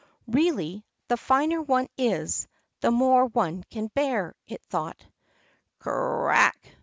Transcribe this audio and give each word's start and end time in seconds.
"Really, 0.25 0.83
the 1.09 1.15
finer 1.15 1.61
one 1.61 1.87
is, 1.95 2.47
the 2.79 2.89
more 2.89 3.25
one 3.27 3.63
can 3.69 3.85
bear," 3.93 4.33
it 4.47 4.63
thought. 4.63 4.99
"C 4.99 5.05
r 5.85 5.93
r 5.93 6.25
rack!" 6.25 6.75